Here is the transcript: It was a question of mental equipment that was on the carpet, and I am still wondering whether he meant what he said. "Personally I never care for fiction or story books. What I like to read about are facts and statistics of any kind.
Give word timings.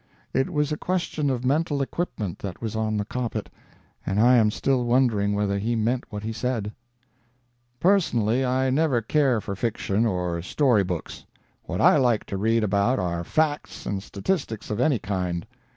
It 0.33 0.51
was 0.51 0.71
a 0.71 0.77
question 0.77 1.29
of 1.29 1.45
mental 1.45 1.79
equipment 1.79 2.39
that 2.39 2.59
was 2.59 2.75
on 2.75 2.97
the 2.97 3.05
carpet, 3.05 3.51
and 4.03 4.19
I 4.19 4.35
am 4.35 4.49
still 4.49 4.83
wondering 4.83 5.33
whether 5.33 5.59
he 5.59 5.75
meant 5.75 6.05
what 6.09 6.23
he 6.23 6.33
said. 6.33 6.73
"Personally 7.79 8.43
I 8.43 8.71
never 8.71 9.03
care 9.03 9.39
for 9.39 9.55
fiction 9.55 10.07
or 10.07 10.41
story 10.41 10.83
books. 10.83 11.23
What 11.65 11.81
I 11.81 11.97
like 11.97 12.25
to 12.25 12.37
read 12.37 12.63
about 12.63 12.97
are 12.97 13.23
facts 13.23 13.85
and 13.85 14.01
statistics 14.01 14.71
of 14.71 14.79
any 14.79 14.97
kind. 14.97 15.45